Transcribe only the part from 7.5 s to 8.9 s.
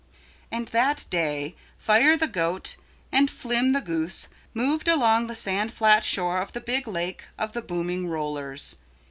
the Booming Rollers.